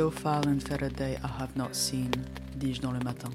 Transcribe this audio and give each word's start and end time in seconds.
Day 0.00 1.18
I 1.22 1.26
have 1.42 1.54
not 1.56 1.74
seen, 1.74 2.10
dis-je 2.56 2.80
dans 2.80 2.90
le 2.90 3.00
matin. 3.00 3.28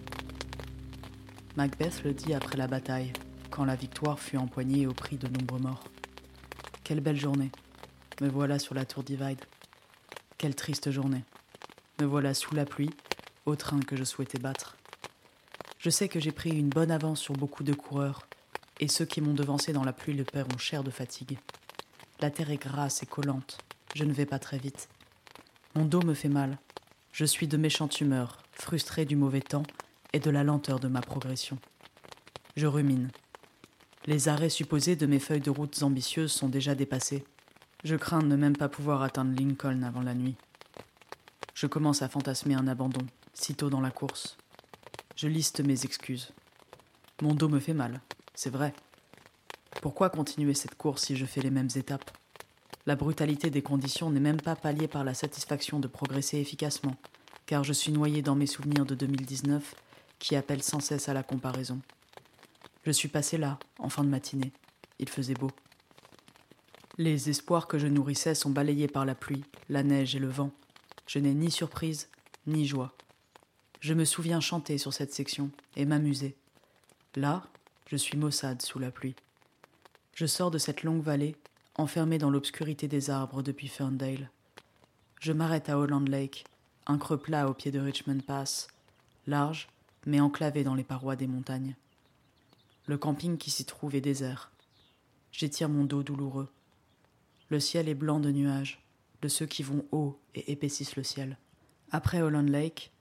Macbeth 1.55 2.04
le 2.04 2.11
dit 2.11 2.34
après 2.34 2.57
la 2.57 2.66
bataille, 2.66 3.13
quand 3.52 3.66
la 3.66 3.75
victoire 3.75 4.20
fut 4.20 4.38
empoignée 4.38 4.88
au 4.88 4.93
prix 4.93 5.17
de 5.17 5.27
nombreux 5.27 5.59
morts. 5.59 5.84
Quelle 6.84 7.02
belle 7.02 7.20
journée. 7.20 7.52
Me 8.20 8.27
voilà 8.27 8.57
sur 8.57 8.73
la 8.73 8.84
tour 8.84 9.04
Divide. 9.04 9.45
Quelle 10.39 10.55
triste 10.55 10.89
journée. 10.89 11.23
Me 12.02 12.05
voilà 12.08 12.34
sous 12.34 12.55
la 12.55 12.66
pluie, 12.66 12.89
au 13.45 13.55
train 13.55 13.80
que 13.80 13.95
je 13.95 14.03
souhaitais 14.03 14.39
battre. 14.39 14.75
Je 15.77 15.91
sais 15.91 16.08
que 16.08 16.20
j'ai 16.20 16.31
pris 16.31 16.50
une 16.50 16.70
bonne 16.70 16.89
avance 16.89 17.22
sur 17.22 17.36
beaucoup 17.36 17.63
de 17.63 17.73
coureurs, 17.73 18.25
et 18.80 18.88
ceux 18.88 19.05
qui 19.05 19.22
m'ont 19.22 19.36
devancé 19.36 19.72
dans 19.72 19.84
la 19.84 19.94
pluie 19.94 20.16
le 20.16 20.23
paieront 20.23 20.58
cher 20.58 20.84
de 20.84 20.89
fatigue. 20.89 21.38
La 22.22 22.31
terre 22.31 22.50
est 22.50 22.58
grasse 22.58 23.03
et 23.03 23.05
collante, 23.05 23.59
je 23.94 24.03
ne 24.03 24.13
vais 24.13 24.25
pas 24.25 24.39
très 24.39 24.58
vite. 24.58 24.89
Mon 25.75 25.84
dos 25.84 26.02
me 26.02 26.13
fait 26.13 26.30
mal. 26.30 26.58
Je 27.15 27.23
suis 27.23 27.47
de 27.47 27.55
méchante 27.55 28.01
humeur, 28.01 28.39
frustré 28.51 29.05
du 29.05 29.15
mauvais 29.15 29.39
temps 29.39 29.63
et 30.11 30.19
de 30.19 30.29
la 30.29 30.43
lenteur 30.43 30.81
de 30.81 30.89
ma 30.89 30.99
progression. 30.99 31.57
Je 32.57 32.67
rumine. 32.67 33.09
Les 34.05 34.27
arrêts 34.27 34.49
supposés 34.49 34.97
de 34.97 35.05
mes 35.05 35.19
feuilles 35.19 35.39
de 35.39 35.49
routes 35.49 35.81
ambitieuses 35.81 36.33
sont 36.33 36.49
déjà 36.49 36.75
dépassés. 36.75 37.23
Je 37.85 37.95
crains 37.95 38.19
de 38.19 38.27
ne 38.27 38.35
même 38.35 38.57
pas 38.57 38.67
pouvoir 38.67 39.01
atteindre 39.01 39.33
Lincoln 39.33 39.83
avant 39.83 40.01
la 40.01 40.13
nuit. 40.13 40.35
Je 41.53 41.67
commence 41.67 42.01
à 42.01 42.09
fantasmer 42.09 42.53
un 42.53 42.67
abandon, 42.67 43.07
sitôt 43.33 43.69
dans 43.69 43.79
la 43.79 43.91
course. 43.91 44.35
Je 45.16 45.29
liste 45.29 45.61
mes 45.61 45.85
excuses. 45.85 46.33
Mon 47.22 47.33
dos 47.33 47.47
me 47.47 47.61
fait 47.61 47.73
mal, 47.73 48.02
c'est 48.33 48.50
vrai. 48.50 48.73
Pourquoi 49.81 50.09
continuer 50.09 50.53
cette 50.53 50.75
course 50.75 51.03
si 51.03 51.16
je 51.16 51.25
fais 51.25 51.39
les 51.39 51.50
mêmes 51.50 51.69
étapes? 51.77 52.11
La 52.86 52.95
brutalité 52.95 53.50
des 53.50 53.64
conditions 53.64 54.11
n'est 54.11 54.19
même 54.19 54.41
pas 54.41 54.55
palliée 54.55 54.88
par 54.88 55.03
la 55.03 55.14
satisfaction 55.14 55.80
de 55.80 55.88
progresser 55.88 56.38
efficacement, 56.38 56.95
car 57.45 57.64
je 57.64 57.73
suis 57.73 57.91
noyé 57.91 58.22
dans 58.22 58.36
mes 58.36 58.45
souvenirs 58.47 58.86
de 58.86 58.95
2019 58.95 59.75
qui 60.19 60.36
appellent 60.36 60.64
sans 60.64 60.80
cesse 60.80 61.09
à 61.09 61.13
la 61.13 61.23
comparaison. 61.23 61.81
Je 62.83 62.91
suis 62.91 63.08
passé 63.08 63.38
là, 63.38 63.58
en 63.80 63.89
fin 63.89 64.03
de 64.03 64.09
matinée. 64.09 64.53
Il 65.00 65.09
faisait 65.09 65.33
beau. 65.33 65.52
Les 66.97 67.30
espoirs 67.30 67.67
que 67.67 67.80
je 67.80 67.88
nourrissais 67.88 68.36
sont 68.36 68.52
balayés 68.52 68.88
par 68.88 69.06
la 69.06 69.16
pluie, 69.16 69.44
la 69.69 69.83
neige 69.83 70.16
et 70.16 70.19
le 70.19 70.30
vent. 70.30 70.52
Je 71.08 71.19
n'ai 71.19 71.33
ni 71.33 71.52
surprise, 71.52 72.08
ni 72.45 72.66
joie. 72.66 72.95
Je 73.80 73.94
me 73.94 74.06
souviens 74.06 74.39
chanter 74.39 74.78
sur 74.78 74.94
cette 74.94 75.13
section 75.13 75.50
et 75.75 75.86
m'amuser. 75.86 76.36
Là, 77.16 77.44
je 77.88 77.97
suis 77.97 78.17
maussade 78.17 78.61
sous 78.61 78.80
la 78.80 78.91
pluie. 78.91 79.16
Je 80.13 80.25
sors 80.25 80.52
de 80.52 80.58
cette 80.58 80.83
longue 80.83 81.03
vallée 81.03 81.36
enfermé 81.76 82.18
dans 82.18 82.30
l'obscurité 82.30 82.88
des 82.88 83.09
arbres 83.09 83.44
depuis 83.44 83.68
Ferndale. 83.68 84.30
Je 85.20 85.34
m'arrête 85.34 85.70
à 85.70 85.78
Holland 85.78 86.08
Lake, 86.08 86.45
un 86.88 86.98
creux 86.98 87.18
plat 87.18 87.50
au 87.50 87.54
pied 87.54 87.72
de 87.72 87.80
Richmond 87.80 88.20
Pass, 88.20 88.68
large, 89.28 89.68
mais 90.06 90.20
enclavé 90.20 90.64
dans 90.64 90.76
les 90.76 90.84
parois 90.84 91.16
des 91.16 91.28
montagnes. 91.28 91.76
Le 92.86 92.98
camping 92.98 93.38
qui 93.38 93.50
s'y 93.50 93.66
trouve 93.66 93.96
est 93.96 94.02
désert. 94.02 94.52
J'étire 95.31 95.70
mon 95.70 95.84
dos 95.84 96.03
douloureux. 96.03 96.50
Le 97.50 97.59
ciel 97.59 97.90
est 97.90 97.96
blanc 97.96 98.20
de 98.20 98.31
nuages, 98.31 98.81
de 99.22 99.28
ceux 99.28 99.46
qui 99.46 99.64
vont 99.64 99.86
haut 99.92 100.20
et 100.34 100.52
épaississent 100.52 100.96
le 100.96 101.03
ciel. 101.03 101.38
Après 101.92 102.22
Holland 102.22 102.50
Lake, 102.50 102.92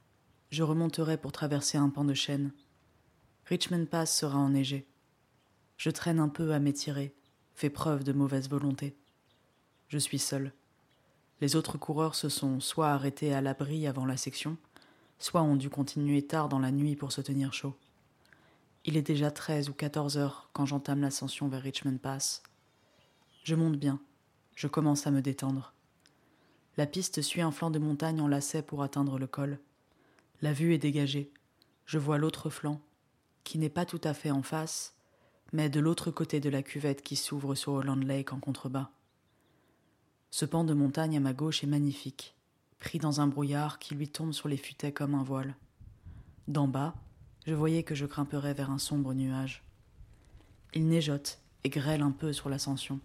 je 0.51 0.63
remonterai 0.63 1.17
pour 1.17 1.33
traverser 1.33 1.79
un 1.79 1.91
pan 1.91 2.05
de 2.05 2.15
chêne. 2.15 2.53
Richmond 3.47 3.87
Pass 3.87 4.17
sera 4.17 4.39
enneigé. 4.39 4.87
Je 5.77 5.91
traîne 5.91 6.19
un 6.19 6.29
peu 6.29 6.53
à 6.53 6.59
m'étirer, 6.59 7.15
fait 7.55 7.71
preuve 7.71 8.05
de 8.05 8.13
mauvaise 8.13 8.49
volonté. 8.49 8.97
Je 9.89 9.99
suis 9.99 10.19
seul. 10.19 10.53
Les 11.41 11.57
autres 11.57 11.79
coureurs 11.79 12.15
se 12.15 12.29
sont 12.29 12.61
soit 12.61 12.91
arrêtés 12.91 13.33
à 13.33 13.41
l'abri 13.41 13.87
avant 13.87 14.07
la 14.07 14.17
section, 14.17 14.57
soit 15.19 15.43
ont 15.43 15.57
dû 15.57 15.71
continuer 15.71 16.23
tard 16.23 16.49
dans 16.49 16.59
la 16.59 16.73
nuit 16.73 16.97
pour 16.97 17.13
se 17.13 17.21
tenir 17.21 17.53
chaud. 17.53 17.75
Il 18.85 18.97
est 18.97 19.03
déjà 19.03 19.31
treize 19.31 19.69
ou 19.69 19.73
quatorze 19.73 20.19
heures 20.19 20.51
quand 20.53 20.67
j'entame 20.67 21.01
l'ascension 21.01 21.49
vers 21.49 21.63
Richmond 21.63 21.99
Pass. 21.99 22.43
Je 23.45 23.55
monte 23.55 23.77
bien, 23.77 24.01
je 24.55 24.67
commence 24.67 25.07
à 25.07 25.11
me 25.11 25.23
détendre. 25.23 25.73
La 26.77 26.87
piste 26.87 27.23
suit 27.23 27.41
un 27.41 27.53
flanc 27.53 27.71
de 27.71 27.79
montagne 27.79 28.21
en 28.21 28.29
lacet 28.29 28.63
pour 28.63 28.83
atteindre 28.83 29.19
le 29.19 29.27
col. 29.27 29.59
La 30.43 30.53
vue 30.53 30.75
est 30.75 30.79
dégagée. 30.79 31.33
Je 31.87 31.99
vois 31.99 32.19
l'autre 32.19 32.51
flanc, 32.51 32.81
qui 33.45 33.59
n'est 33.59 33.69
pas 33.69 33.87
tout 33.87 34.01
à 34.03 34.13
fait 34.13 34.31
en 34.31 34.43
face, 34.43 34.95
mais 35.55 35.71
de 35.71 35.79
l'autre 35.79 36.11
côté 36.11 36.41
de 36.41 36.51
la 36.51 36.65
cuvette 36.65 37.01
qui 37.01 37.15
s'ouvre 37.15 37.55
sur 37.55 37.75
Holland 37.75 38.03
Lake 38.03 38.33
en 38.33 38.41
contrebas. 38.41 38.91
Ce 40.33 40.45
pan 40.45 40.65
de 40.65 40.75
montagne 40.75 41.17
à 41.17 41.21
ma 41.21 41.33
gauche 41.33 41.63
est 41.63 41.69
magnifique, 41.69 42.35
pris 42.81 42.99
dans 42.99 43.21
un 43.21 43.29
brouillard 43.29 43.79
qui 43.79 43.95
lui 43.95 44.09
tombe 44.09 44.33
sur 44.33 44.49
les 44.49 44.57
futaies 44.57 44.91
comme 44.91 45.15
un 45.15 45.23
voile. 45.23 45.55
D'en 46.49 46.67
bas, 46.67 46.93
je 47.47 47.55
voyais 47.55 47.85
que 47.85 47.95
je 47.95 48.05
grimperais 48.05 48.53
vers 48.53 48.73
un 48.73 48.79
sombre 48.79 49.15
nuage. 49.15 49.63
Il 50.75 50.89
neigeote 50.89 51.39
et 51.63 51.69
grêle 51.69 52.03
un 52.03 52.11
peu 52.11 52.33
sur 52.33 52.49
l'ascension, 52.49 52.99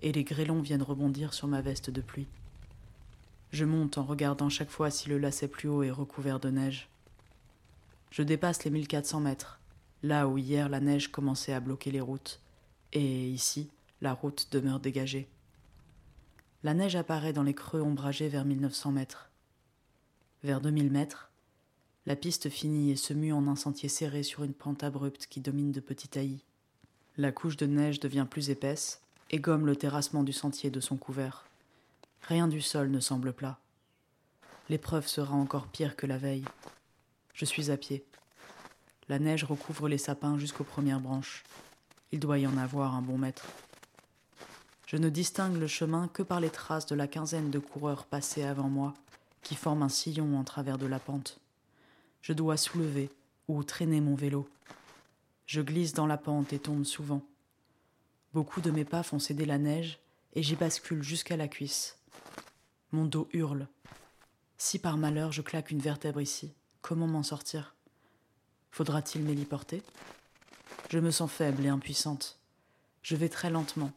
et 0.00 0.12
les 0.12 0.22
grêlons 0.22 0.60
viennent 0.60 0.82
rebondir 0.82 1.34
sur 1.34 1.48
ma 1.48 1.62
veste 1.62 1.90
de 1.90 2.00
pluie. 2.00 2.28
Je 3.50 3.64
monte 3.64 3.98
en 3.98 4.04
regardant 4.04 4.48
chaque 4.48 4.70
fois 4.70 4.92
si 4.92 5.08
le 5.08 5.18
lacet 5.18 5.48
plus 5.48 5.68
haut 5.68 5.82
est 5.82 5.90
recouvert 5.90 6.38
de 6.38 6.50
neige. 6.50 6.88
Je 8.12 8.22
dépasse 8.22 8.62
les 8.62 8.70
1400 8.70 9.18
mètres 9.18 9.57
là 10.02 10.28
où 10.28 10.38
hier 10.38 10.68
la 10.68 10.80
neige 10.80 11.08
commençait 11.08 11.52
à 11.52 11.60
bloquer 11.60 11.90
les 11.90 12.00
routes, 12.00 12.40
et 12.92 13.28
ici 13.28 13.68
la 14.00 14.12
route 14.12 14.48
demeure 14.50 14.80
dégagée. 14.80 15.28
La 16.64 16.74
neige 16.74 16.96
apparaît 16.96 17.32
dans 17.32 17.42
les 17.42 17.54
creux 17.54 17.80
ombragés 17.80 18.28
vers 18.28 18.44
1900 18.44 18.92
mètres. 18.92 19.30
Vers 20.42 20.60
2000 20.60 20.90
mètres, 20.90 21.30
la 22.06 22.16
piste 22.16 22.48
finit 22.48 22.90
et 22.90 22.96
se 22.96 23.12
mue 23.12 23.32
en 23.32 23.46
un 23.48 23.56
sentier 23.56 23.88
serré 23.88 24.22
sur 24.22 24.42
une 24.42 24.54
pente 24.54 24.82
abrupte 24.82 25.26
qui 25.26 25.40
domine 25.40 25.72
de 25.72 25.80
petits 25.80 26.08
taillis. 26.08 26.44
La 27.16 27.32
couche 27.32 27.56
de 27.56 27.66
neige 27.66 28.00
devient 28.00 28.26
plus 28.28 28.50
épaisse 28.50 29.02
et 29.30 29.38
gomme 29.38 29.66
le 29.66 29.76
terrassement 29.76 30.22
du 30.22 30.32
sentier 30.32 30.70
de 30.70 30.80
son 30.80 30.96
couvert. 30.96 31.44
Rien 32.22 32.48
du 32.48 32.60
sol 32.60 32.90
ne 32.90 33.00
semble 33.00 33.32
plat. 33.32 33.58
L'épreuve 34.68 35.06
sera 35.06 35.34
encore 35.34 35.66
pire 35.66 35.96
que 35.96 36.06
la 36.06 36.18
veille. 36.18 36.44
Je 37.34 37.44
suis 37.44 37.70
à 37.70 37.76
pied. 37.76 38.04
La 39.08 39.18
neige 39.18 39.44
recouvre 39.44 39.88
les 39.88 39.96
sapins 39.96 40.38
jusqu'aux 40.38 40.64
premières 40.64 41.00
branches. 41.00 41.42
Il 42.12 42.20
doit 42.20 42.38
y 42.38 42.46
en 42.46 42.58
avoir 42.58 42.94
un 42.94 43.00
bon 43.00 43.16
mètre. 43.16 43.46
Je 44.86 44.96
ne 44.96 45.08
distingue 45.08 45.56
le 45.56 45.66
chemin 45.66 46.08
que 46.08 46.22
par 46.22 46.40
les 46.40 46.50
traces 46.50 46.86
de 46.86 46.94
la 46.94 47.08
quinzaine 47.08 47.50
de 47.50 47.58
coureurs 47.58 48.04
passés 48.04 48.42
avant 48.42 48.68
moi, 48.68 48.94
qui 49.42 49.54
forment 49.54 49.84
un 49.84 49.88
sillon 49.88 50.38
en 50.38 50.44
travers 50.44 50.76
de 50.76 50.86
la 50.86 50.98
pente. 50.98 51.40
Je 52.20 52.34
dois 52.34 52.58
soulever 52.58 53.10
ou 53.48 53.62
traîner 53.64 54.02
mon 54.02 54.14
vélo. 54.14 54.46
Je 55.46 55.62
glisse 55.62 55.94
dans 55.94 56.06
la 56.06 56.18
pente 56.18 56.52
et 56.52 56.58
tombe 56.58 56.84
souvent. 56.84 57.22
Beaucoup 58.34 58.60
de 58.60 58.70
mes 58.70 58.84
pas 58.84 59.02
font 59.02 59.18
céder 59.18 59.46
la 59.46 59.56
neige 59.56 60.00
et 60.34 60.42
j'y 60.42 60.54
bascule 60.54 61.02
jusqu'à 61.02 61.38
la 61.38 61.48
cuisse. 61.48 61.98
Mon 62.92 63.06
dos 63.06 63.28
hurle. 63.32 63.68
Si 64.58 64.78
par 64.78 64.98
malheur 64.98 65.32
je 65.32 65.40
claque 65.40 65.70
une 65.70 65.80
vertèbre 65.80 66.20
ici, 66.20 66.52
comment 66.82 67.06
m'en 67.06 67.22
sortir? 67.22 67.74
Faudra-t-il 68.70 69.24
m'héliporter 69.24 69.82
Je 70.90 70.98
me 70.98 71.10
sens 71.10 71.30
faible 71.30 71.64
et 71.64 71.68
impuissante. 71.68 72.38
Je 73.02 73.16
vais 73.16 73.28
très 73.28 73.50
lentement, 73.50 73.92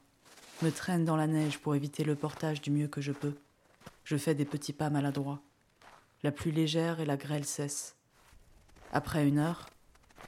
me 0.62 0.72
traîne 0.72 1.06
dans 1.06 1.16
la 1.16 1.28
neige 1.28 1.60
pour 1.60 1.76
éviter 1.76 2.04
le 2.04 2.16
portage 2.16 2.62
du 2.62 2.72
mieux 2.72 2.88
que 2.88 3.02
je 3.02 3.12
peux. 3.12 3.36
Je 4.04 4.18
fais 4.18 4.36
des 4.36 4.46
petits 4.46 4.74
pas 4.74 4.90
maladroits. 4.90 5.42
La 6.24 6.32
pluie 6.32 6.52
légère 6.52 7.00
et 7.00 7.06
la 7.06 7.18
grêle 7.18 7.46
cessent. 7.46 7.96
Après 8.94 9.28
une 9.28 9.40
heure, 9.40 9.70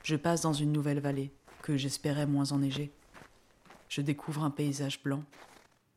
je 0.03 0.15
passe 0.15 0.41
dans 0.41 0.53
une 0.53 0.71
nouvelle 0.71 0.99
vallée, 0.99 1.31
que 1.61 1.77
j'espérais 1.77 2.25
moins 2.25 2.51
enneigée. 2.51 2.91
Je 3.89 4.01
découvre 4.01 4.43
un 4.43 4.49
paysage 4.49 5.01
blanc, 5.03 5.23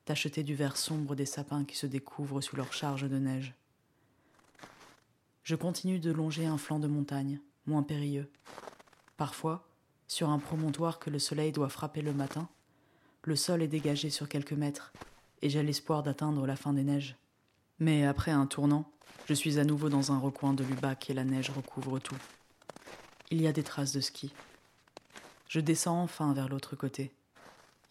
tacheté 0.05 0.43
du 0.43 0.55
vert 0.55 0.76
sombre 0.76 1.15
des 1.15 1.26
sapins 1.26 1.65
qui 1.65 1.76
se 1.76 1.87
découvrent 1.87 2.41
sous 2.41 2.56
leur 2.56 2.73
charge 2.73 3.09
de 3.09 3.19
neige. 3.19 3.55
Je 5.44 5.56
continue 5.56 5.99
de 5.99 6.12
longer 6.12 6.47
un 6.47 6.59
flanc 6.59 6.79
de 6.79 6.88
montagne, 6.88 7.41
moins 7.67 7.83
périlleux. 7.83 8.31
Parfois, 9.17 9.67
sur 10.09 10.31
un 10.31 10.39
promontoire 10.39 10.99
que 10.99 11.11
le 11.11 11.19
soleil 11.19 11.53
doit 11.53 11.69
frapper 11.69 12.03
le 12.03 12.13
matin, 12.13 12.49
le 13.23 13.37
sol 13.37 13.63
est 13.63 13.69
dégagé 13.69 14.11
sur 14.11 14.29
quelques 14.29 14.53
mètres, 14.53 14.93
et 15.43 15.51
j'ai 15.51 15.63
l'espoir 15.63 16.03
d'atteindre 16.03 16.47
la 16.47 16.57
fin 16.57 16.73
des 16.73 16.85
neiges. 16.85 17.17
Mais 17.79 18.07
après 18.07 18.31
un 18.31 18.47
tournant, 18.47 18.91
je 19.27 19.35
suis 19.35 19.59
à 19.59 19.65
nouveau 19.65 19.89
dans 19.89 20.13
un 20.13 20.19
recoin 20.19 20.55
de 20.55 20.65
l'Ubac 20.65 21.11
et 21.11 21.15
la 21.15 21.25
neige 21.25 21.51
recouvre 21.51 21.99
tout. 21.99 22.17
Il 23.31 23.43
y 23.43 23.49
a 23.49 23.53
des 23.53 23.65
traces 23.65 23.93
de 23.93 24.01
ski. 24.01 24.33
Je 25.49 25.61
descends 25.61 26.01
enfin 26.01 26.33
vers 26.33 26.49
l'autre 26.49 26.77
côté. 26.77 27.13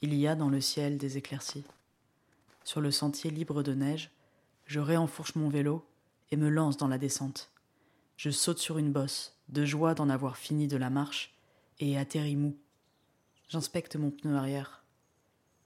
Il 0.02 0.14
y 0.14 0.28
a 0.28 0.36
dans 0.36 0.50
le 0.50 0.62
ciel 0.62 0.98
des 0.98 1.18
éclaircies. 1.18 1.66
Sur 2.64 2.80
le 2.80 2.92
sentier 2.92 3.30
libre 3.30 3.62
de 3.64 3.74
neige, 3.74 4.12
je 4.66 4.80
réenfourche 4.80 5.36
mon 5.36 5.50
vélo 5.50 5.86
et 6.32 6.38
me 6.38 6.50
lance 6.50 6.78
dans 6.78 6.88
la 6.88 6.98
descente. 6.98 7.52
Je 8.18 8.30
saute 8.30 8.60
sur 8.60 8.78
une 8.78 8.92
bosse, 8.92 9.38
de 9.50 9.66
joie 9.66 9.94
d'en 9.94 10.10
avoir 10.10 10.38
fini 10.38 10.68
de 10.68 10.78
la 10.78 10.90
marche, 10.90 11.36
et 11.80 11.98
atterris 11.98 12.36
mou. 12.36 12.58
J'inspecte 13.50 13.96
mon 13.96 14.12
pneu 14.12 14.36
arrière. 14.36 14.84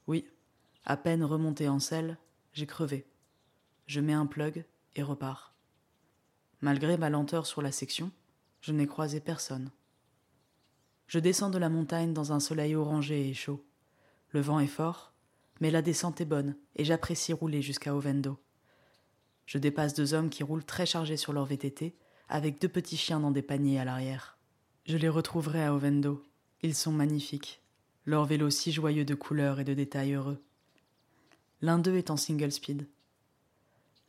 Oui, 0.07 0.25
à 0.85 0.97
peine 0.97 1.23
remonté 1.23 1.67
en 1.67 1.79
selle, 1.79 2.17
j'ai 2.53 2.65
crevé. 2.65 3.05
je 3.85 4.01
mets 4.01 4.13
un 4.13 4.25
plug 4.25 4.65
et 4.95 5.03
repars. 5.03 5.53
Malgré 6.61 6.97
ma 6.97 7.09
lenteur 7.09 7.45
sur 7.45 7.61
la 7.61 7.71
section, 7.71 8.11
je 8.61 8.71
n'ai 8.73 8.87
croisé 8.87 9.19
personne. 9.19 9.71
Je 11.07 11.19
descends 11.19 11.49
de 11.49 11.57
la 11.57 11.69
montagne 11.69 12.13
dans 12.13 12.33
un 12.33 12.39
soleil 12.39 12.75
orangé 12.75 13.29
et 13.29 13.33
chaud. 13.33 13.63
Le 14.31 14.41
vent 14.41 14.59
est 14.59 14.67
fort, 14.67 15.13
mais 15.59 15.71
la 15.71 15.81
descente 15.81 16.21
est 16.21 16.25
bonne 16.25 16.55
et 16.75 16.85
j'apprécie 16.85 17.33
rouler 17.33 17.61
jusqu'à 17.61 17.95
Ovendo. 17.95 18.37
Je 19.45 19.57
dépasse 19.57 19.93
deux 19.93 20.13
hommes 20.13 20.29
qui 20.29 20.43
roulent 20.43 20.65
très 20.65 20.85
chargés 20.85 21.17
sur 21.17 21.33
leur 21.33 21.45
VTT, 21.45 21.95
avec 22.29 22.61
deux 22.61 22.69
petits 22.69 22.97
chiens 22.97 23.19
dans 23.19 23.31
des 23.31 23.41
paniers 23.41 23.79
à 23.79 23.85
l'arrière. 23.85 24.37
Je 24.85 24.97
les 24.97 25.09
retrouverai 25.09 25.63
à 25.63 25.73
Ovendo. 25.73 26.23
Ils 26.61 26.75
sont 26.75 26.91
magnifiques, 26.91 27.61
leurs 28.05 28.25
vélos 28.25 28.51
si 28.51 28.71
joyeux 28.71 29.05
de 29.05 29.15
couleurs 29.15 29.59
et 29.59 29.63
de 29.63 29.73
détails 29.73 30.13
heureux. 30.13 30.41
L'un 31.61 31.79
d'eux 31.79 31.97
est 31.97 32.11
en 32.11 32.17
single 32.17 32.51
speed. 32.51 32.87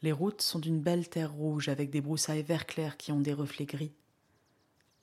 Les 0.03 0.13
routes 0.13 0.43
sont 0.43 0.59
d'une 0.59 0.81
belle 0.81 1.09
terre 1.09 1.33
rouge 1.33 1.69
avec 1.69 1.91
des 1.91 2.01
broussailles 2.01 2.43
vert 2.43 2.67
clair 2.67 2.97
qui 2.97 3.13
ont 3.13 3.21
des 3.21 3.33
reflets 3.35 3.67
gris. 3.67 3.93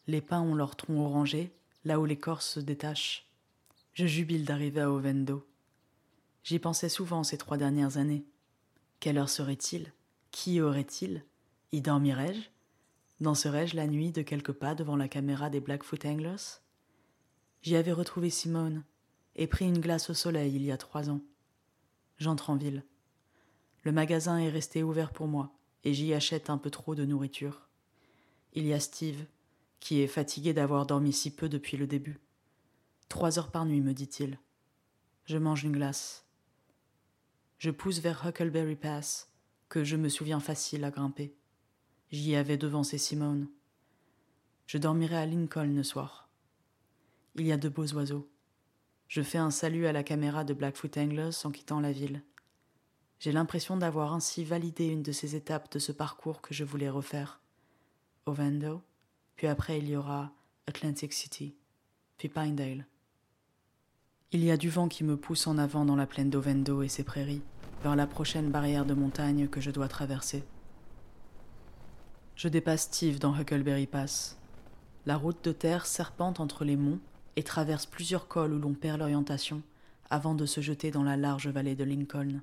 Les 0.07 0.21
pins 0.21 0.41
ont 0.41 0.55
leur 0.55 0.75
tronc 0.75 0.99
orangé, 0.99 1.51
là 1.85 1.99
où 1.99 2.05
l'écorce 2.05 2.47
se 2.53 2.59
détache. 2.59 3.27
Je 3.93 4.05
jubile 4.05 4.45
d'arriver 4.45 4.81
à 4.81 4.91
Ovendo. 4.91 5.45
J'y 6.43 6.59
pensais 6.59 6.89
souvent 6.89 7.23
ces 7.23 7.37
trois 7.37 7.57
dernières 7.57 7.97
années. 7.97 8.25
Quelle 8.99 9.17
heure 9.17 9.29
serait-il? 9.29 9.91
Qui 10.31 10.61
aurait-il? 10.61 11.23
Y 11.71 11.81
dormirais-je? 11.81 12.49
Danserais-je 13.19 13.75
la 13.75 13.87
nuit 13.87 14.11
de 14.11 14.21
quelques 14.21 14.51
pas 14.51 14.75
devant 14.75 14.95
la 14.95 15.07
caméra 15.07 15.49
des 15.49 15.59
Blackfoot 15.59 16.05
Anglers? 16.05 16.61
J'y 17.63 17.75
avais 17.75 17.91
retrouvé 17.91 18.29
Simone 18.29 18.83
et 19.35 19.47
pris 19.47 19.65
une 19.65 19.79
glace 19.79 20.11
au 20.11 20.13
soleil 20.13 20.55
il 20.55 20.63
y 20.63 20.71
a 20.71 20.77
trois 20.77 21.09
ans. 21.09 21.21
J'entre 22.17 22.51
en 22.51 22.57
ville. 22.57 22.85
Le 23.83 23.91
magasin 23.91 24.37
est 24.37 24.49
resté 24.49 24.83
ouvert 24.83 25.11
pour 25.11 25.27
moi 25.27 25.51
et 25.83 25.95
j'y 25.95 26.13
achète 26.13 26.51
un 26.51 26.59
peu 26.59 26.69
trop 26.69 26.93
de 26.93 27.05
nourriture. 27.05 27.67
Il 28.53 28.67
y 28.67 28.73
a 28.73 28.79
Steve, 28.79 29.25
qui 29.79 30.01
est 30.01 30.07
fatigué 30.07 30.53
d'avoir 30.53 30.85
dormi 30.85 31.11
si 31.11 31.33
peu 31.33 31.49
depuis 31.49 31.75
le 31.77 31.87
début. 31.87 32.19
Trois 33.09 33.39
heures 33.39 33.51
par 33.51 33.65
nuit, 33.65 33.81
me 33.81 33.93
dit-il. 33.93 34.37
Je 35.25 35.37
mange 35.37 35.63
une 35.63 35.71
glace. 35.71 36.25
Je 37.57 37.71
pousse 37.71 37.99
vers 37.99 38.27
Huckleberry 38.27 38.75
Pass, 38.75 39.31
que 39.69 39.83
je 39.83 39.95
me 39.95 40.09
souviens 40.09 40.39
facile 40.39 40.83
à 40.83 40.91
grimper. 40.91 41.35
J'y 42.09 42.37
avais 42.37 42.55
devancé 42.55 42.97
Simone. 42.97 43.49
Je 44.65 44.77
dormirai 44.77 45.17
à 45.17 45.25
Lincoln 45.25 45.75
le 45.75 45.83
soir. 45.83 46.29
Il 47.35 47.45
y 47.45 47.51
a 47.51 47.57
de 47.57 47.67
beaux 47.67 47.93
oiseaux. 47.93 48.29
Je 49.09 49.21
fais 49.21 49.37
un 49.37 49.51
salut 49.51 49.87
à 49.87 49.91
la 49.91 50.03
caméra 50.03 50.45
de 50.45 50.53
Blackfoot 50.53 50.97
Anglers 50.97 51.45
en 51.45 51.51
quittant 51.51 51.81
la 51.81 51.91
ville. 51.91 52.23
J'ai 53.19 53.33
l'impression 53.33 53.75
d'avoir 53.75 54.13
ainsi 54.13 54.45
validé 54.45 54.85
une 54.85 55.03
de 55.03 55.11
ces 55.11 55.35
étapes 55.35 55.69
de 55.73 55.79
ce 55.79 55.91
parcours 55.91 56.41
que 56.41 56.53
je 56.53 56.63
voulais 56.63 56.89
refaire. 56.89 57.41
Ovendo, 58.25 58.81
puis 59.35 59.47
après 59.47 59.79
il 59.79 59.89
y 59.89 59.97
aura 59.97 60.31
Atlantic 60.65 61.11
City, 61.11 61.57
puis 62.17 62.29
Pinedale. 62.29 62.85
Il 64.31 64.45
y 64.45 64.51
a 64.51 64.55
du 64.55 64.69
vent 64.69 64.87
qui 64.87 65.03
me 65.03 65.17
pousse 65.17 65.45
en 65.45 65.57
avant 65.57 65.83
dans 65.83 65.95
la 65.97 66.07
plaine 66.07 66.29
d'Ovendo 66.29 66.83
et 66.83 66.89
ses 66.89 67.03
prairies, 67.03 67.43
vers 67.83 67.97
la 67.97 68.07
prochaine 68.07 68.49
barrière 68.49 68.85
de 68.85 68.93
montagne 68.93 69.49
que 69.49 69.59
je 69.59 69.71
dois 69.71 69.89
traverser. 69.89 70.45
Je 72.37 72.49
dépasse 72.49 72.83
Steve 72.83 73.17
dans 73.17 73.35
Huckleberry 73.35 73.87
Pass. 73.87 74.37
La 75.07 75.17
route 75.17 75.43
de 75.43 75.51
terre 75.51 75.87
serpente 75.87 76.39
entre 76.39 76.65
les 76.65 76.75
monts 76.75 76.99
et 77.35 77.41
traverse 77.41 77.87
plusieurs 77.87 78.27
cols 78.27 78.53
où 78.53 78.59
l'on 78.59 78.75
perd 78.75 78.99
l'orientation 78.99 79.63
avant 80.11 80.35
de 80.35 80.45
se 80.45 80.61
jeter 80.61 80.91
dans 80.91 81.01
la 81.01 81.17
large 81.17 81.47
vallée 81.47 81.73
de 81.73 81.83
Lincoln. 81.83 82.41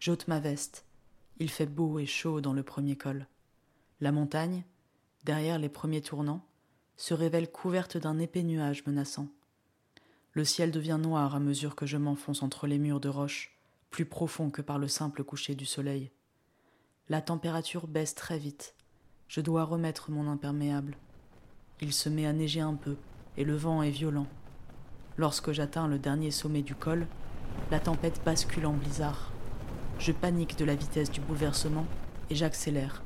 J'ôte 0.00 0.26
ma 0.26 0.40
veste. 0.40 0.86
Il 1.38 1.50
fait 1.50 1.66
beau 1.66 1.98
et 1.98 2.06
chaud 2.06 2.40
dans 2.40 2.54
le 2.54 2.62
premier 2.62 2.96
col. 2.96 3.26
La 4.00 4.10
montagne, 4.10 4.64
derrière 5.24 5.58
les 5.58 5.68
premiers 5.68 6.00
tournants, 6.00 6.46
se 6.96 7.12
révèle 7.12 7.52
couverte 7.52 7.98
d'un 7.98 8.18
épais 8.18 8.42
nuage 8.42 8.86
menaçant. 8.86 9.28
Le 10.32 10.46
ciel 10.46 10.70
devient 10.70 10.98
noir 10.98 11.34
à 11.34 11.40
mesure 11.40 11.76
que 11.76 11.84
je 11.84 11.98
m'enfonce 11.98 12.42
entre 12.42 12.66
les 12.66 12.78
murs 12.78 13.00
de 13.00 13.10
roche, 13.10 13.54
plus 13.90 14.06
profond 14.06 14.48
que 14.48 14.62
par 14.62 14.78
le 14.78 14.88
simple 14.88 15.24
coucher 15.24 15.54
du 15.54 15.66
soleil. 15.66 16.10
La 17.10 17.20
température 17.20 17.86
baisse 17.86 18.14
très 18.14 18.38
vite. 18.38 18.74
Je 19.28 19.40
dois 19.40 19.64
remettre 19.64 20.10
mon 20.10 20.30
imperméable. 20.30 20.96
Il 21.80 21.92
se 21.92 22.08
met 22.08 22.26
à 22.26 22.32
neiger 22.32 22.60
un 22.60 22.74
peu, 22.74 22.96
et 23.36 23.44
le 23.44 23.56
vent 23.56 23.82
est 23.82 23.90
violent. 23.90 24.26
Lorsque 25.16 25.52
j'atteins 25.52 25.88
le 25.88 25.98
dernier 25.98 26.30
sommet 26.30 26.62
du 26.62 26.74
col, 26.74 27.06
la 27.70 27.80
tempête 27.80 28.20
bascule 28.24 28.66
en 28.66 28.72
blizzard. 28.72 29.32
Je 29.98 30.12
panique 30.12 30.58
de 30.58 30.64
la 30.64 30.74
vitesse 30.74 31.10
du 31.10 31.20
bouleversement 31.20 31.86
et 32.30 32.34
j'accélère. 32.34 33.02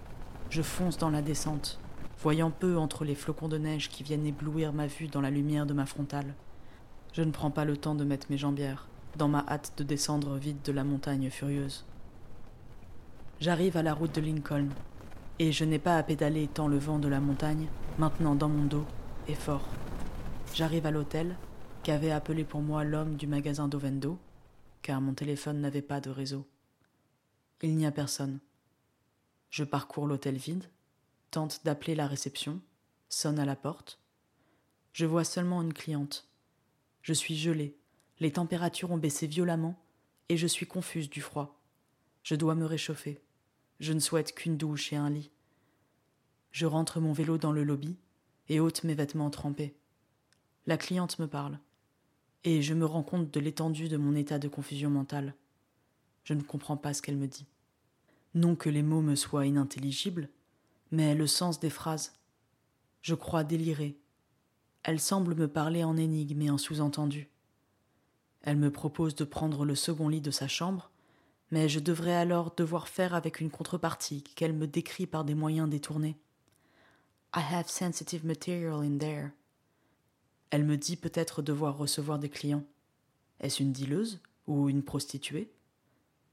Je 0.50 0.62
fonce 0.62 0.98
dans 0.98 1.10
la 1.10 1.22
descente, 1.22 1.78
voyant 2.20 2.50
peu 2.50 2.78
entre 2.78 3.04
les 3.04 3.14
flocons 3.14 3.48
de 3.48 3.58
neige 3.58 3.90
qui 3.90 4.02
viennent 4.02 4.26
éblouir 4.26 4.72
ma 4.72 4.86
vue 4.86 5.08
dans 5.08 5.20
la 5.20 5.30
lumière 5.30 5.66
de 5.66 5.74
ma 5.74 5.86
frontale. 5.86 6.34
Je 7.12 7.22
ne 7.22 7.30
prends 7.30 7.50
pas 7.50 7.64
le 7.64 7.76
temps 7.76 7.94
de 7.94 8.04
mettre 8.04 8.26
mes 8.30 8.38
jambières, 8.38 8.88
dans 9.16 9.28
ma 9.28 9.44
hâte 9.48 9.72
de 9.76 9.84
descendre 9.84 10.36
vite 10.36 10.64
de 10.64 10.72
la 10.72 10.84
montagne 10.84 11.30
furieuse. 11.30 11.84
J'arrive 13.40 13.76
à 13.76 13.82
la 13.82 13.94
route 13.94 14.14
de 14.14 14.20
Lincoln, 14.20 14.68
et 15.38 15.52
je 15.52 15.64
n'ai 15.64 15.78
pas 15.78 15.96
à 15.96 16.02
pédaler 16.02 16.48
tant 16.48 16.68
le 16.68 16.78
vent 16.78 16.98
de 16.98 17.08
la 17.08 17.20
montagne, 17.20 17.68
maintenant 17.98 18.34
dans 18.34 18.48
mon 18.48 18.64
dos, 18.64 18.84
est 19.28 19.34
fort. 19.34 19.66
J'arrive 20.54 20.86
à 20.86 20.90
l'hôtel, 20.90 21.36
qu'avait 21.82 22.10
appelé 22.10 22.44
pour 22.44 22.60
moi 22.60 22.84
l'homme 22.84 23.16
du 23.16 23.26
magasin 23.26 23.68
d'Ovendo, 23.68 24.18
car 24.82 25.00
mon 25.00 25.14
téléphone 25.14 25.60
n'avait 25.60 25.82
pas 25.82 26.00
de 26.00 26.10
réseau. 26.10 26.46
Il 27.62 27.76
n'y 27.76 27.86
a 27.86 27.92
personne. 27.92 28.40
Je 29.50 29.64
parcours 29.64 30.06
l'hôtel 30.06 30.36
vide, 30.36 30.64
tente 31.30 31.64
d'appeler 31.64 31.94
la 31.94 32.06
réception, 32.06 32.60
sonne 33.08 33.38
à 33.38 33.44
la 33.44 33.56
porte. 33.56 33.98
Je 34.92 35.06
vois 35.06 35.24
seulement 35.24 35.62
une 35.62 35.72
cliente, 35.72 36.28
je 37.02 37.12
suis 37.12 37.36
gelée, 37.36 37.76
les 38.20 38.32
températures 38.32 38.90
ont 38.90 38.98
baissé 38.98 39.26
violemment, 39.26 39.76
et 40.28 40.36
je 40.36 40.46
suis 40.46 40.66
confuse 40.66 41.08
du 41.08 41.22
froid. 41.22 41.58
Je 42.22 42.34
dois 42.34 42.54
me 42.54 42.66
réchauffer. 42.66 43.22
Je 43.80 43.92
ne 43.92 44.00
souhaite 44.00 44.34
qu'une 44.34 44.56
douche 44.56 44.92
et 44.92 44.96
un 44.96 45.10
lit. 45.10 45.30
Je 46.50 46.66
rentre 46.66 47.00
mon 47.00 47.12
vélo 47.12 47.38
dans 47.38 47.52
le 47.52 47.64
lobby 47.64 47.96
et 48.48 48.60
ôte 48.60 48.84
mes 48.84 48.94
vêtements 48.94 49.30
trempés. 49.30 49.74
La 50.66 50.76
cliente 50.76 51.18
me 51.18 51.26
parle, 51.26 51.58
et 52.44 52.62
je 52.62 52.74
me 52.74 52.84
rends 52.84 53.02
compte 53.02 53.30
de 53.30 53.40
l'étendue 53.40 53.88
de 53.88 53.96
mon 53.96 54.14
état 54.14 54.38
de 54.38 54.48
confusion 54.48 54.90
mentale. 54.90 55.34
Je 56.24 56.34
ne 56.34 56.42
comprends 56.42 56.76
pas 56.76 56.94
ce 56.94 57.02
qu'elle 57.02 57.16
me 57.16 57.26
dit. 57.26 57.46
Non 58.34 58.56
que 58.56 58.68
les 58.68 58.82
mots 58.82 59.02
me 59.02 59.14
soient 59.14 59.46
inintelligibles, 59.46 60.28
mais 60.90 61.14
le 61.14 61.26
sens 61.26 61.60
des 61.60 61.70
phrases. 61.70 62.14
Je 63.02 63.14
crois 63.14 63.44
délirer, 63.44 63.96
elle 64.82 65.00
semble 65.00 65.34
me 65.34 65.48
parler 65.48 65.84
en 65.84 65.96
énigme 65.96 66.40
et 66.42 66.50
en 66.50 66.56
sous-entendu. 66.56 67.28
Elle 68.40 68.56
me 68.56 68.70
propose 68.70 69.14
de 69.14 69.24
prendre 69.24 69.64
le 69.64 69.74
second 69.74 70.08
lit 70.08 70.22
de 70.22 70.30
sa 70.30 70.48
chambre, 70.48 70.90
mais 71.50 71.68
je 71.68 71.80
devrais 71.80 72.14
alors 72.14 72.54
devoir 72.54 72.88
faire 72.88 73.14
avec 73.14 73.40
une 73.40 73.50
contrepartie 73.50 74.22
qu'elle 74.22 74.52
me 74.52 74.66
décrit 74.66 75.06
par 75.06 75.24
des 75.24 75.34
moyens 75.34 75.68
détournés. 75.68 76.16
I 77.34 77.40
have 77.40 77.68
sensitive 77.68 78.24
material 78.24 78.82
in 78.82 78.98
there. 78.98 79.30
Elle 80.50 80.64
me 80.64 80.76
dit 80.76 80.96
peut-être 80.96 81.42
devoir 81.42 81.76
recevoir 81.76 82.18
des 82.18 82.30
clients. 82.30 82.64
Est-ce 83.40 83.62
une 83.62 83.72
dileuse 83.72 84.20
ou 84.46 84.68
une 84.68 84.82
prostituée? 84.82 85.50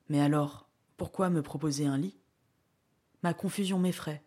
Mais 0.10 0.22
alors, 0.22 0.68
pourquoi 0.98 1.30
me 1.30 1.42
proposer 1.42 1.86
un 1.86 1.98
lit? 1.98 2.16
Ma 3.24 3.34
confusion 3.34 3.80
m'effraie. 3.80 4.24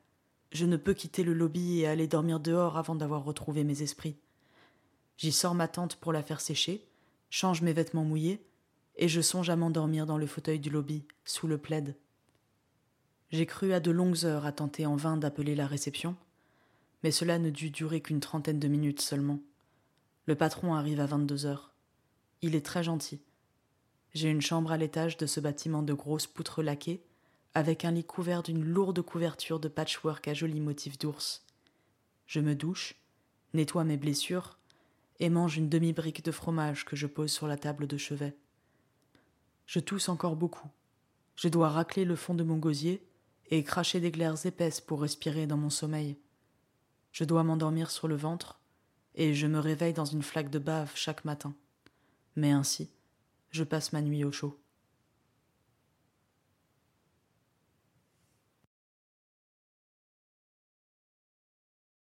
Je 0.53 0.67
ne 0.67 0.77
peux 0.77 0.95
quitter 0.95 1.25
le 1.25 1.35
lobby 1.35 1.81
et 1.81 1.87
aller 1.87 2.07
dormir 2.07 2.41
dehors 2.41 2.77
avant 2.77 2.95
d'avoir 2.95 3.25
retrouvé 3.25 3.65
mes 3.65 3.83
esprits. 3.83 4.17
J'y 5.17 5.33
sors 5.33 5.55
ma 5.55 5.69
tente 5.69 5.97
pour 5.97 6.13
la 6.13 6.23
faire 6.23 6.41
sécher, 6.41 6.87
change 7.31 7.63
mes 7.63 7.73
vêtements 7.73 8.05
mouillés, 8.05 8.47
et 8.99 9.09
je 9.09 9.21
songe 9.21 9.49
à 9.49 9.57
m'endormir 9.57 10.07
dans 10.07 10.19
le 10.19 10.27
fauteuil 10.27 10.59
du 10.59 10.71
lobby, 10.71 11.05
sous 11.25 11.47
le 11.47 11.57
plaid. 11.57 11.97
J'ai 13.31 13.47
cru 13.47 13.73
à 13.73 13.81
de 13.81 13.91
longues 13.91 14.25
heures 14.25 14.45
à 14.45 14.53
tenter 14.53 14.87
en 14.87 14.97
vain 14.97 15.17
d'appeler 15.17 15.55
la 15.55 15.67
réception, 15.67 16.17
mais 17.03 17.11
cela 17.11 17.39
ne 17.39 17.51
dut 17.51 17.71
durer 17.71 18.01
qu'une 18.01 18.21
trentaine 18.21 18.59
de 18.59 18.69
minutes 18.69 19.01
seulement. 19.01 19.41
Le 20.27 20.35
patron 20.35 20.75
arrive 20.75 21.01
à 21.01 21.07
vingt-deux 21.07 21.47
heures. 21.47 21.73
Il 22.43 22.55
est 22.55 22.67
très 22.67 22.83
gentil. 22.83 23.21
J'ai 24.15 24.31
une 24.31 24.41
chambre 24.41 24.73
à 24.73 24.77
l'étage 24.77 25.17
de 25.17 25.27
ce 25.27 25.41
bâtiment 25.41 25.83
de 25.83 25.93
grosses 25.93 26.27
poutres 26.27 26.63
laquées, 26.63 27.03
avec 27.55 27.85
un 27.85 27.93
lit 27.93 28.05
couvert 28.05 28.43
d'une 28.43 28.65
lourde 28.65 29.01
couverture 29.03 29.61
de 29.61 29.69
patchwork 29.69 30.27
à 30.29 30.35
jolis 30.35 30.61
motifs 30.61 30.99
d'ours. 30.99 31.45
Je 32.27 32.41
me 32.41 32.55
douche, 32.55 32.97
nettoie 33.55 33.85
mes 33.85 33.97
blessures 33.97 34.59
et 35.21 35.31
mange 35.31 35.57
une 35.57 35.69
demi-brique 35.69 36.25
de 36.25 36.31
fromage 36.31 36.85
que 36.85 36.97
je 36.97 37.07
pose 37.07 37.33
sur 37.33 37.47
la 37.47 37.57
table 37.57 37.87
de 37.87 37.97
chevet. 37.97 38.37
Je 39.69 39.81
tousse 39.81 40.09
encore 40.09 40.35
beaucoup. 40.35 40.67
Je 41.37 41.47
dois 41.49 41.69
racler 41.69 42.07
le 42.07 42.17
fond 42.17 42.35
de 42.35 42.43
mon 42.43 42.57
gosier 42.57 43.07
et 43.51 43.63
cracher 43.63 44.01
des 44.01 44.11
glaires 44.11 44.47
épaisses 44.47 44.81
pour 44.81 45.03
respirer 45.03 45.47
dans 45.47 45.59
mon 45.59 45.69
sommeil. 45.69 46.17
Je 47.13 47.25
dois 47.25 47.45
m'endormir 47.45 47.91
sur 47.91 48.09
le 48.09 48.17
ventre 48.17 48.59
et 49.15 49.35
je 49.35 49.47
me 49.47 49.59
réveille 49.59 49.93
dans 49.93 50.07
une 50.07 50.23
flaque 50.23 50.49
de 50.49 50.59
bave 50.59 50.91
chaque 50.95 51.27
matin. 51.27 51.55
Mais 52.35 52.51
ainsi, 52.51 52.89
je 53.51 53.63
passe 53.63 53.93
ma 53.93 54.01
nuit 54.01 54.25
au 54.25 54.33
chaud. 54.33 54.59